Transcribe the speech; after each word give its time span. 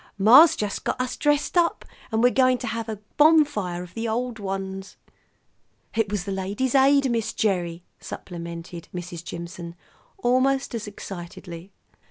"Ma's 0.17 0.55
just 0.55 0.83
got 0.83 0.99
us 0.99 1.15
dressed 1.15 1.55
up, 1.55 1.85
and 2.11 2.23
we're 2.23 2.31
going 2.31 2.57
to 2.57 2.65
have 2.65 2.89
a 2.89 2.97
bonfire 3.17 3.83
of 3.83 3.93
the 3.93 4.07
old 4.07 4.39
ones." 4.39 4.97
"It 5.93 6.09
was 6.11 6.23
the 6.23 6.31
Ladies' 6.31 6.73
Aid, 6.73 7.11
Miss 7.11 7.33
Gerry," 7.33 7.83
supplemented 7.99 8.87
Mrs. 8.95 9.23
Jimson 9.23 9.75
almost 10.17 10.73
as 10.73 10.87
excitedly. 10.87 11.71